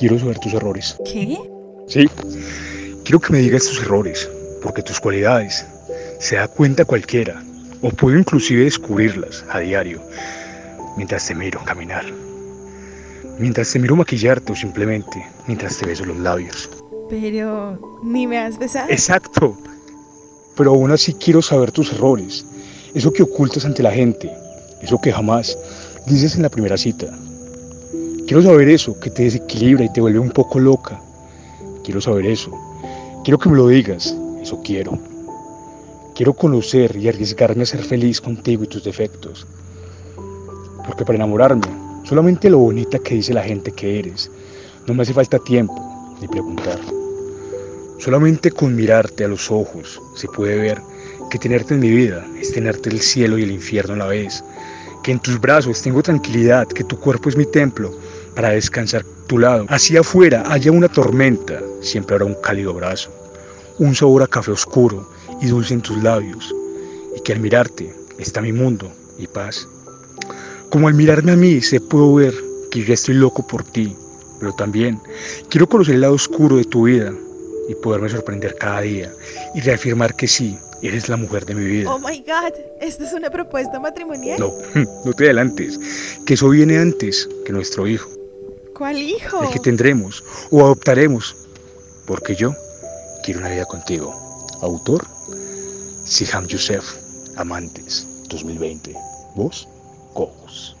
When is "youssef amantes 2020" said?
96.46-98.94